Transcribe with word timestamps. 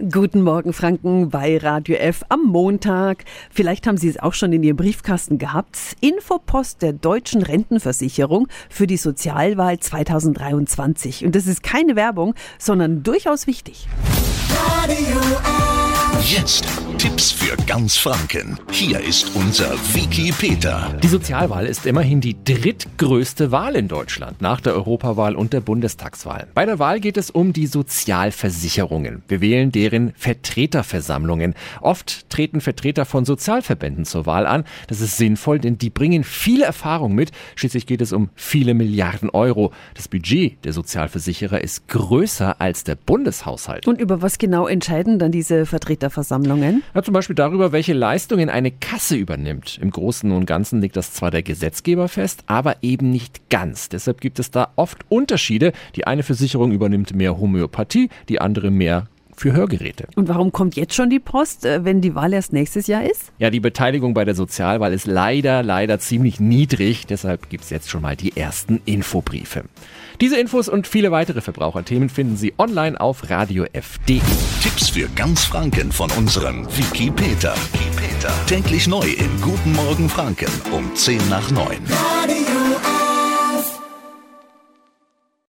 Guten 0.00 0.42
Morgen, 0.42 0.72
Franken, 0.72 1.28
bei 1.28 1.58
Radio 1.58 1.96
F 1.96 2.22
am 2.28 2.44
Montag. 2.44 3.24
Vielleicht 3.50 3.84
haben 3.88 3.96
Sie 3.96 4.08
es 4.08 4.16
auch 4.16 4.32
schon 4.32 4.52
in 4.52 4.62
Ihrem 4.62 4.76
Briefkasten 4.76 5.38
gehabt. 5.38 5.76
Infopost 6.00 6.82
der 6.82 6.92
Deutschen 6.92 7.42
Rentenversicherung 7.42 8.46
für 8.70 8.86
die 8.86 8.96
Sozialwahl 8.96 9.80
2023. 9.80 11.24
Und 11.24 11.34
das 11.34 11.48
ist 11.48 11.64
keine 11.64 11.96
Werbung, 11.96 12.36
sondern 12.60 13.02
durchaus 13.02 13.48
wichtig. 13.48 13.88
Radio 14.86 15.18
F. 15.18 16.32
Jetzt 16.32 16.87
Tipps 16.98 17.30
für 17.30 17.56
ganz 17.68 17.96
Franken. 17.96 18.58
Hier 18.72 18.98
ist 18.98 19.30
unser 19.36 19.70
Wiki 19.94 20.32
Peter. 20.32 20.92
Die 21.00 21.06
Sozialwahl 21.06 21.64
ist 21.64 21.86
immerhin 21.86 22.20
die 22.20 22.36
drittgrößte 22.42 23.52
Wahl 23.52 23.76
in 23.76 23.86
Deutschland 23.86 24.42
nach 24.42 24.60
der 24.60 24.74
Europawahl 24.74 25.36
und 25.36 25.52
der 25.52 25.60
Bundestagswahl. 25.60 26.48
Bei 26.54 26.66
der 26.66 26.80
Wahl 26.80 26.98
geht 26.98 27.16
es 27.16 27.30
um 27.30 27.52
die 27.52 27.68
Sozialversicherungen. 27.68 29.22
Wir 29.28 29.40
wählen 29.40 29.70
deren 29.70 30.12
Vertreterversammlungen. 30.16 31.54
Oft 31.80 32.28
treten 32.30 32.60
Vertreter 32.60 33.04
von 33.04 33.24
Sozialverbänden 33.24 34.04
zur 34.04 34.26
Wahl 34.26 34.44
an. 34.44 34.64
Das 34.88 35.00
ist 35.00 35.18
sinnvoll, 35.18 35.60
denn 35.60 35.78
die 35.78 35.90
bringen 35.90 36.24
viele 36.24 36.64
Erfahrung 36.64 37.14
mit. 37.14 37.30
Schließlich 37.54 37.86
geht 37.86 38.00
es 38.00 38.12
um 38.12 38.30
viele 38.34 38.74
Milliarden 38.74 39.30
Euro. 39.30 39.72
Das 39.94 40.08
Budget 40.08 40.64
der 40.64 40.72
Sozialversicherer 40.72 41.60
ist 41.60 41.86
größer 41.86 42.60
als 42.60 42.82
der 42.82 42.96
Bundeshaushalt. 42.96 43.86
Und 43.86 44.00
über 44.00 44.20
was 44.20 44.38
genau 44.38 44.66
entscheiden 44.66 45.20
dann 45.20 45.30
diese 45.30 45.64
Vertreterversammlungen? 45.64 46.82
Ja, 46.94 47.02
zum 47.02 47.14
Beispiel 47.14 47.36
darüber, 47.36 47.72
welche 47.72 47.92
Leistungen 47.92 48.48
eine 48.48 48.70
Kasse 48.70 49.16
übernimmt. 49.16 49.78
Im 49.80 49.90
Großen 49.90 50.30
und 50.32 50.46
Ganzen 50.46 50.80
legt 50.80 50.96
das 50.96 51.12
zwar 51.12 51.30
der 51.30 51.42
Gesetzgeber 51.42 52.08
fest, 52.08 52.44
aber 52.46 52.76
eben 52.82 53.10
nicht 53.10 53.50
ganz. 53.50 53.88
Deshalb 53.88 54.20
gibt 54.20 54.38
es 54.38 54.50
da 54.50 54.72
oft 54.76 55.04
Unterschiede. 55.08 55.72
Die 55.96 56.06
eine 56.06 56.22
Versicherung 56.22 56.72
übernimmt 56.72 57.14
mehr 57.14 57.38
Homöopathie, 57.38 58.08
die 58.28 58.40
andere 58.40 58.70
mehr 58.70 59.06
für 59.40 59.52
Hörgeräte. 59.52 60.08
Und 60.16 60.28
warum 60.28 60.52
kommt 60.52 60.76
jetzt 60.76 60.94
schon 60.94 61.10
die 61.10 61.18
Post, 61.18 61.64
äh, 61.64 61.84
wenn 61.84 62.00
die 62.00 62.14
Wahl 62.14 62.32
erst 62.32 62.52
nächstes 62.52 62.86
Jahr 62.86 63.04
ist? 63.04 63.32
Ja, 63.38 63.50
die 63.50 63.60
Beteiligung 63.60 64.14
bei 64.14 64.24
der 64.24 64.34
Sozialwahl 64.34 64.92
ist 64.92 65.06
leider, 65.06 65.62
leider 65.62 65.98
ziemlich 65.98 66.40
niedrig. 66.40 67.06
Deshalb 67.06 67.48
gibt 67.48 67.64
es 67.64 67.70
jetzt 67.70 67.90
schon 67.90 68.02
mal 68.02 68.16
die 68.16 68.36
ersten 68.36 68.80
Infobriefe. 68.84 69.64
Diese 70.20 70.38
Infos 70.38 70.68
und 70.68 70.88
viele 70.88 71.12
weitere 71.12 71.40
Verbraucherthemen 71.40 72.08
finden 72.08 72.36
Sie 72.36 72.52
online 72.58 73.00
auf 73.00 73.30
radiof.de. 73.30 74.20
Tipps 74.62 74.90
für 74.90 75.08
ganz 75.14 75.44
Franken 75.44 75.92
von 75.92 76.10
unserem 76.12 76.66
Wiki 76.76 77.10
Peter. 77.10 77.54
Wiki 77.72 77.90
Peter. 77.96 78.32
Täglich 78.46 78.88
neu 78.88 79.06
in 79.06 79.40
Guten 79.40 79.72
Morgen 79.72 80.08
Franken 80.08 80.50
um 80.72 80.92
10 80.94 81.28
nach 81.28 81.50
9. 81.50 81.78
Radio 81.90 82.37